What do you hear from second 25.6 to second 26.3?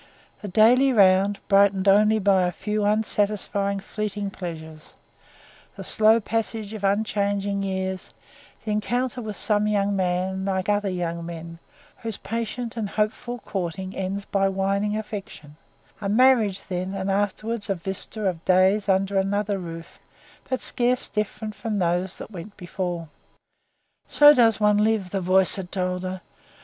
told her.